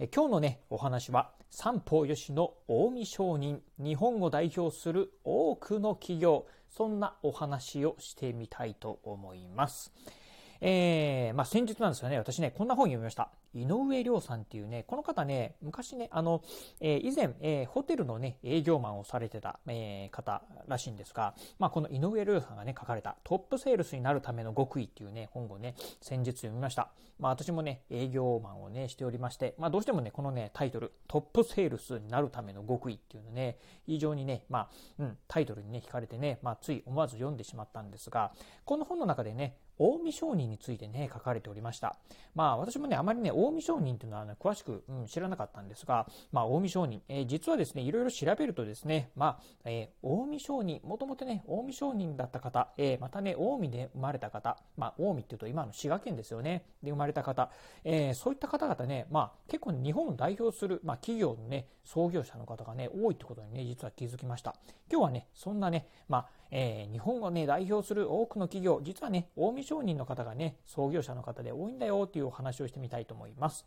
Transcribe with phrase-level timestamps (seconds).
[0.00, 9.92] え今日のね、お話は、三方よしの近江商人、日本を代表する多くの企業、そんなお話をしてみたいと思います。
[10.60, 13.30] えーまあ、先日なんですよね、私ね、こんな本読みました。
[13.54, 16.42] 井上亮さんっていうね、この方ね、昔ね、あの、
[16.80, 26.90] えー以前、えーホテルのね、営業マンをされてた、えー方らしいんですが、まあ、この井上亮さんがね、書かれたトップセールスになるための極意っていうね、本をね、先日読みました。
[27.18, 38.32] まあ、私もね、営業マンをね、しておりまして、まあ、どうしてもね、このね、タイトル、トップセールスになるための極意っていうのね、非常にね、まあ、うん、タイトルにね、惹かれてね、まあ、つい思わず読んでしまったんですが、
[38.64, 41.96] この本の中でね、近江商人についてね、書かれておりました。
[42.34, 57.50] まあ、私もね、あまりね、近江商人っていうのは、ね、詳しく、うん、知らなかったんですが、まあ、近江商人、えー実はですね、いろいろ調べるとですね、まあ、えー近江商人、もともとね、近江商人だった方、えーまたね、近江で生まれた方、まあ、近江っていうと今の滋賀県ですよね、で生まれた方、
[57.84, 64.54] えーそういった方々ね、まあ、結構日本を代表する、まあ、企業のね、創業者の方がね、多いってことにね、実は気づきました。
[64.90, 73.33] 今日はね、そんなね、まあ、えー日本をね、代表する多くの企業、実はね、近江商人の方がね、創業者の方で多いんだよっていうお話をしてみたいと思います。
[73.38, 73.66] ます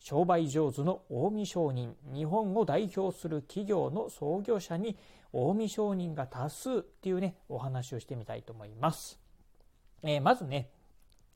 [0.00, 4.96] 商売上手の近江商人、日本を代表する企業の創業者に
[5.32, 9.20] 近江商人が多数っていうね、お話をしてみたいと思います。
[10.02, 10.70] えーまずね、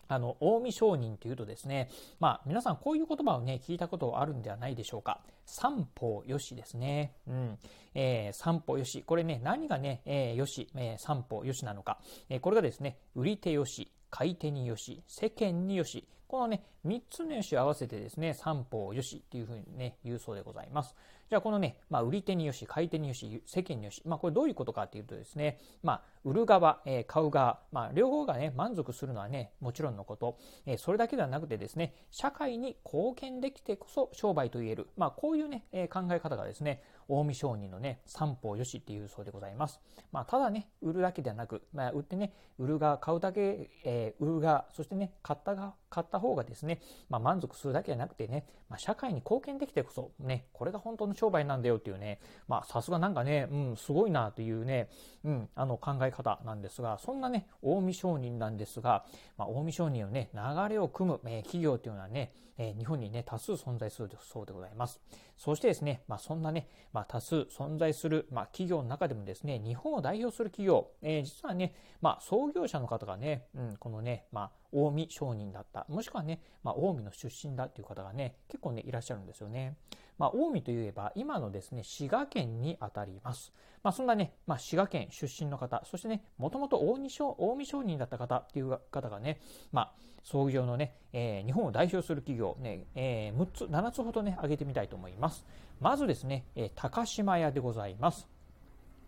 [0.09, 5.21] あの、近江商人というとですね、まあ、皆さんこういう言葉をね、聞いたことあるんではないでしょうか。
[5.45, 7.15] 三方よしですね。
[7.27, 7.59] うん。
[7.95, 9.03] えー三方よし。
[9.03, 11.99] これね、何がね、えーよし、えー三方よしなのか。
[12.29, 16.07] えこれがですね、売り手よし、買い手によし、世間によし。
[16.33, 20.97] このね、三つのよしを合わせてですね、三方よしっていうふうにね、言うそうでございます。
[21.29, 39.83] じゃあこのね、まあ、売り手によし、買い手によし、世間によし、まあ、これどういうことかっていうとですね、まあ、売る側、えー買う側、まあ、両方がね、満足するのはね、もちろんのこと、えーそれだけではなくてですね、社会に貢献できてこそ商売と言える、まあ、こういうね、えー考え方がですね、近江商人のね、三方よしっていうそうでございます。
[40.13, 46.81] まあ、ただね、売るだけではなく、まあ、売ってね、売る側、買うだけ、えー売る側、そしてね、買ったが、買った方がですね、
[47.11, 54.89] まあ、満足するだけじゃなくてね、まあ、社会に貢献できてこそ、ね、これが本当の商売なんだよっていうね、まあ、さすがなんかね、うん、すごいなというね、
[55.25, 59.05] うん、あの考え方なんですが、そんなね、近江商人なんですが、
[59.37, 65.01] まあ、近江商人のね、流れを組む、えー企業というのはね、えー日本にね、多数存在するそうでございます。
[65.37, 79.77] そしてですね、まあ、そんなね、まあ、多数存在する、まあ、企業の中でもですね、日本を代表する企業、えー実はね、まあ、創業者の方がね、うん、このね、まあ、近江商人だった、もしくはね、まあ、近江の出身だっていう方がね、結構ね、いらっしゃるんですよね。
[80.19, 83.53] まあ、近江といえば、今のですね、滋賀県にあたります。
[83.83, 89.41] まあ、そんなね、まあ、滋賀県出身の方、そしてね、もともと近江商人だった方っていう方がね、
[89.73, 95.45] まあ、創業のね、えー日本を代表する企業、ね、えー6つ、7つほどね、挙げてみたいと思います。
[95.81, 98.29] まずですね、えー高島屋でございます。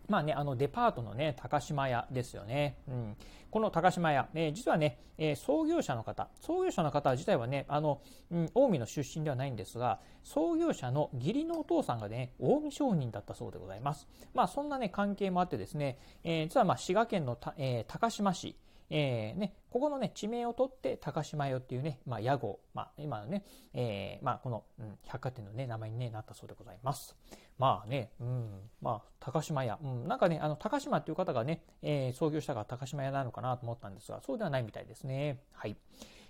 [0.07, 2.77] まあね、あのデパートのね、高島屋ですよね。
[2.87, 3.17] うん、
[3.49, 8.01] この高島屋、えー実はね、えー創業者の方、創業者の方自体はね、あの、
[8.31, 14.07] うん、近江の出身ではないんですが、創業者の義理のお父さんがね、近江商人だったそうでございます。
[14.33, 18.55] まあ、そんなね、関係もあってですね、えー実はまあ滋賀県の、えー高島市、
[18.89, 27.15] えーね、ここのね、地名を取って高島屋っていうね、まあ、屋号、まあ、今のね、えーまあ、この、うん、百貨店のね、名前に、なったそうでございます。
[27.57, 35.39] まあね、うん、まあ、高島屋、うん、なんかね、あの、高島っていう方がね、えー創業したが高島屋なのかなと思ったんですが、そうではないみたいですね。
[35.53, 35.75] はい。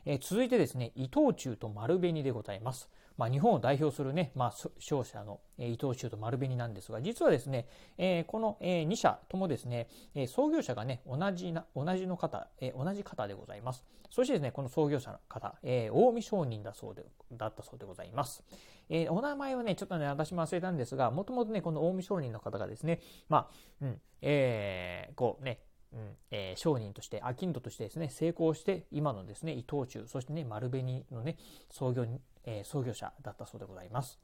[0.06, 2.90] えー続いてですね、伊藤忠と丸紅でございます。
[3.18, 7.68] まあ、日本を代表するね、まあ、商社の、えー伊藤忠と丸紅なんですが、実はですね、
[7.98, 13.84] えーこの、え2社ともですね、えー創業者がね、同じな、同じの方、えー同じ方でございます。
[14.12, 18.44] そしてですね、この創業者の方、えー近江商人だそうで、だったそうでございます。
[18.90, 25.62] えーお名前はね、ちょっとね、私も忘れたんですが、もともとね、この近江商人の方がですね、まあ、うん、えーこうね、
[25.94, 31.38] うんえー商人として、商人としてですね、成功して、今のですね、伊藤忠、そしてね、丸紅のね、
[31.70, 34.20] 創業に、えー創業者だったそうでございます。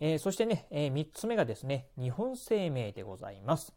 [0.00, 3.72] えーそしてね、え3つ目がですね、日本生命でございます。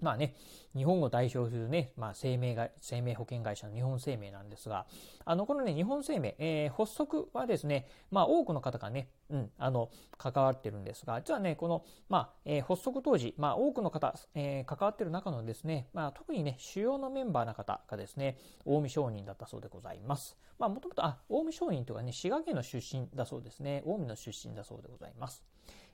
[0.00, 0.34] まあね、
[0.76, 4.86] 日本を代表するね、まあ、生命が生命保険会社の日本生命なんですが、
[5.24, 20.36] あの、このね、日本生命、えー、発足はですね、まあ、多くの方がね、うん、あの、関わってるんですが、実はね、この、まあ、えー、発足当時、まあ、多くの方、えー、関わってる中のですね、まあ、特にね、主要のメンバーな方がですね、近江商人だったそうでございます。
[20.58, 25.42] まあ、もともと、あ、近江商人というかね、滋賀県の出身だそうですね、近江の出身だそうでございます。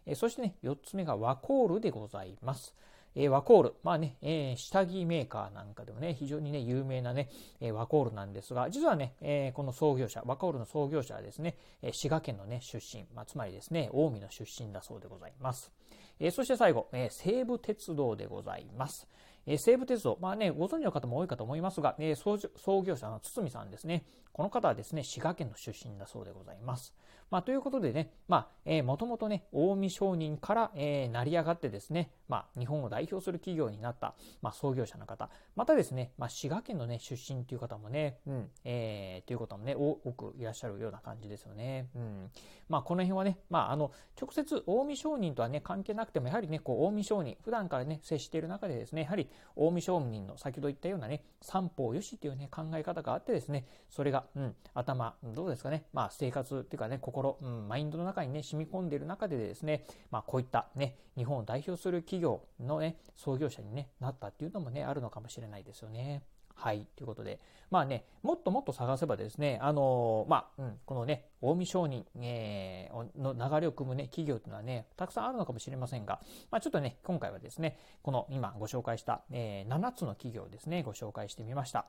[0.05, 2.75] えー、そしてね、4つ目がワコールでございます。
[3.17, 3.75] えワコール。
[3.83, 7.31] まあね、え、下着メーカーなんかでもね、非常にね、有名なね、
[7.61, 15.73] えワコールなんですが、実はね、えこの創業者、ワコールの創業者はですね、え滋賀県のね、出身、まあ、つまりですね、近江の出身だそうでございます。
[16.21, 19.09] えそして最後、え西武鉄道でございます。
[19.47, 22.37] え西武鉄道、まあね、ご存知の方も多いかと思いますが、え創
[22.83, 24.05] 業者の堤さんですね。
[24.33, 26.95] この方はですね、滋賀県の出身だそうでございます。
[27.31, 41.89] まあ、ということでね、まあ、えー、もともとね、近江商人から、えー、成り上がってですね、まあ、日本を代表する企業になった、まあ、創業者の方、またですね、まあ、滋賀県のね、出身という方もね、うん、えー、という方もね、多くいらっしゃるような感じですよね。
[41.97, 42.31] うん。
[42.69, 43.91] まあ、この辺はね、まあ、あの、
[44.21, 66.23] 直接、近江商人とはね、関係なくても、やはりね、こう、近江商人、普段からね、接している中でですね、やはり、近江商人の先ほど言ったようなね、三方よしっていうね、考え方があってですね、それが、うん、頭、どうですかね、まあ、生活っていうかね、心、うん、マインドの中にね、染み込んでいる中でですね、まあ、こういったね、日本を代表する企業のね、創業者に、ね、なったっていうのもね、あるのかもしれないですよね。
[66.57, 66.87] はい。
[66.97, 67.39] ということで、
[67.71, 76.21] まあね、もっともっと探せばですね、あのー、まあ、うん、このね、近江商人、えー、の流れを組むね、企業というのはね、たくさんあるのかもしれませんが、
[76.51, 81.87] まあちょっとね、今回はですね、この今ご紹介した、えー、7つの企業ですね、ご紹介してみました。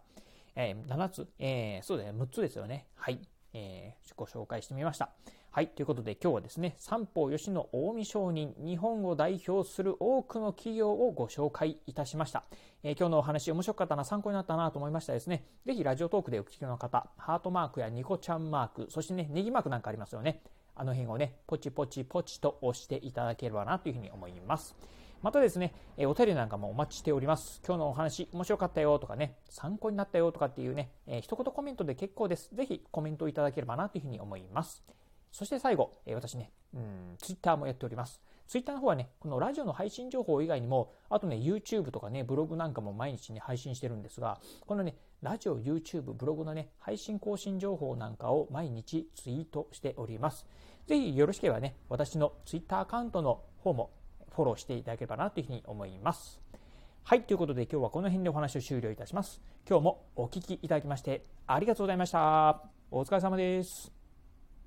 [0.56, 2.88] えー、7つ、えー、そうだね、6つですよね。
[2.96, 3.20] はい。
[3.54, 5.10] えー、ご紹介してみました。
[5.52, 5.70] はい。
[5.70, 12.44] ということで今日はですね、三方よしの近江商人、日本を代表する多くの企業をご紹介いたしました。
[12.84, 15.46] えー、今日のお話面白かったな、参考になったなと思いましたですね。
[15.66, 20.42] ぜひラジオトークでお聞きの方、ハートマークやニコちゃんマーク、そしてね、ネギマークなんかありますよね。
[20.76, 24.76] あの辺をね、ポチポチポチと押していただければなというふうに思います。
[25.22, 27.62] またですね、えお便りなんかもお待ちしております。
[27.66, 32.54] 今日のお話面白かったよとかね、参考になったよとかっていうね、えー、一言コメントで結構です。
[32.56, 34.84] ぜひコメントいただければなというふうに思います。
[35.32, 38.22] そして最後、え私ね、うん、ツイッターもやっております。
[38.48, 50.46] ツイッターの方はね、このラジオの配信情報以外にも、あとね、YouTube とかね、ブログなんかも毎日ね、配信してるんですが、このね、ラジオ、YouTube、ブログのね、配信更新情報なんかを毎日ツイートしております。
[50.86, 53.92] ぜひよろしければね、私のツイッターアカウントの方も
[54.38, 56.40] フォローしていただければなというふうに思います。
[57.04, 59.42] はい、ということで今日はこの辺でお話を終了いたします。
[59.68, 62.62] 今日もお聴きいただきましてありがとうございました。
[62.92, 63.97] お疲れ様です。